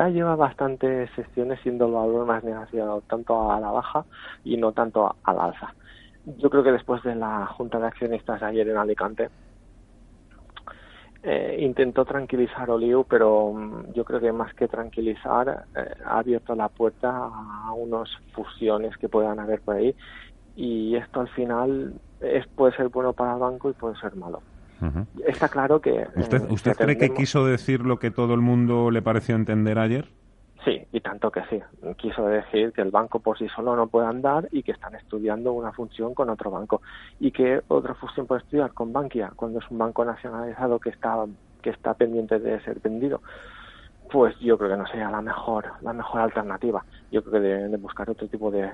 [0.00, 4.06] ya lleva bastantes sesiones siendo el valor más negativo, tanto a la baja
[4.44, 5.74] y no tanto al alza.
[6.38, 9.28] Yo creo que después de la Junta de Accionistas ayer en Alicante,
[11.22, 16.54] eh, intentó tranquilizar Oliu, pero mm, yo creo que más que tranquilizar, eh, ha abierto
[16.54, 19.94] la puerta a unas fusiones que puedan haber por ahí
[20.56, 24.40] y esto al final es, puede ser bueno para el banco y puede ser malo.
[25.26, 26.06] Está claro que...
[26.16, 29.78] ¿Usted, eh, usted cree que quiso decir lo que todo el mundo le pareció entender
[29.78, 30.08] ayer?
[30.64, 31.58] Sí, y tanto que sí.
[31.96, 35.52] Quiso decir que el banco por sí solo no puede andar y que están estudiando
[35.52, 36.82] una fusión con otro banco.
[37.18, 41.24] Y que otra fusión puede estudiar con Bankia, cuando es un banco nacionalizado que está,
[41.62, 43.22] que está pendiente de ser vendido.
[44.12, 46.84] Pues yo creo que no sería la mejor, la mejor alternativa.
[47.10, 48.70] Yo creo que deben de buscar otro tipo de,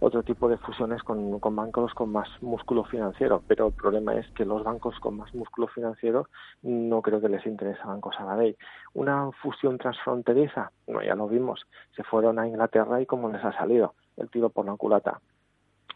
[0.00, 4.44] otro tipo de fusiones con, bancos con más músculo financiero, pero el problema es que
[4.44, 6.28] los bancos con más músculo financiero
[6.62, 8.56] no creo que les interese a Banco Sabadell.
[8.94, 13.52] Una fusión transfronteriza, no, ya lo vimos, se fueron a Inglaterra y cómo les ha
[13.52, 15.20] salido el tiro por la culata.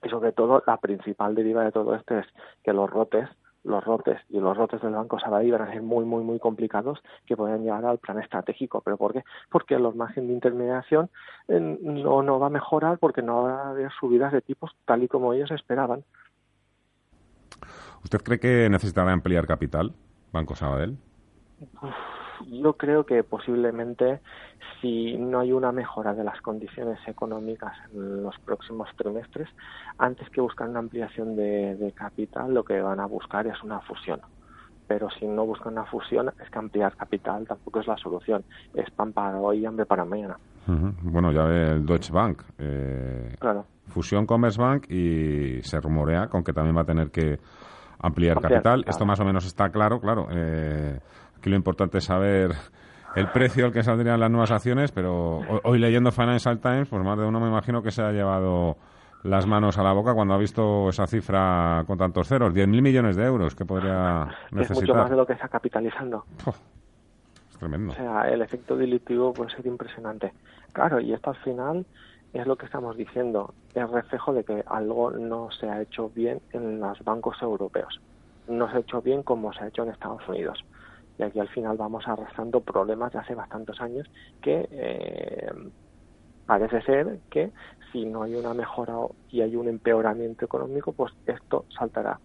[0.02, 2.26] Y sobre todo, la principal deriva de todo esto es
[2.62, 3.28] que los rotes
[3.64, 7.00] los rotes y los rotes del Banco Sabadell van a ser muy, muy, muy complicados
[7.26, 8.80] que pueden llegar al plan estratégico.
[8.80, 9.24] ¿Pero por qué?
[9.50, 11.10] Porque los márgenes de intermediación
[11.48, 15.02] eh, no, no va a mejorar porque no va a haber subidas de tipos tal
[15.02, 16.04] y como ellos esperaban.
[18.02, 19.92] ¿Usted cree que necesitará ampliar capital,
[20.32, 20.96] Banco Sabadell?
[22.50, 24.20] yo creo que posiblemente
[24.80, 29.48] si no hay una mejora de las condiciones económicas en los próximos trimestres,
[29.98, 34.20] antes que buscar una ampliación de, capital, lo que van a buscar es una fusión.
[34.86, 38.42] Pero si no buscan una fusión, es que ampliar capital tampoco es la solución.
[38.74, 40.36] Es pan para hoy y hambre para mañana.
[40.66, 42.42] Bueno, ya ve el Deutsche Bank.
[42.58, 43.66] Eh, claro.
[43.86, 47.38] Fusión Commerzbank y se rumorea con que también va a tener que
[48.00, 48.84] ampliar, capital.
[48.86, 50.26] Esto más o menos está claro, claro.
[50.30, 50.98] Eh,
[51.40, 52.50] Aquí lo importante es saber
[53.16, 57.18] el precio al que saldrían las nuevas acciones, pero hoy leyendo Financial Times, pues más
[57.18, 58.76] de uno me imagino que se ha llevado
[59.22, 63.16] las manos a la boca cuando ha visto esa cifra con tantos ceros, 10.000 millones
[63.16, 64.76] de euros que podría necesitar.
[64.76, 66.26] Es mucho más de lo que está capitalizando.
[67.50, 67.92] es tremendo.
[67.92, 70.34] O sea, el efecto dilutivo puede ser impresionante.
[70.74, 71.86] Claro, y esto al final
[72.34, 76.42] es lo que estamos diciendo, es reflejo de que algo no se ha hecho bien
[76.52, 77.98] en los bancos europeos.
[78.46, 80.62] No se ha hecho bien como se ha hecho en Estados Unidos
[81.20, 84.06] y aquí al final vamos arrastrando problemas de hace bastantes años
[84.40, 85.50] que eh,
[86.46, 87.52] parece ser que
[87.92, 88.94] si no hay una mejora
[89.28, 92.18] y hay un empeoramiento económico, pues esto saltará.